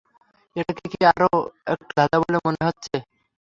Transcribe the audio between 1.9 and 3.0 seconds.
ধাঁধা বলে মনে হচ্ছে?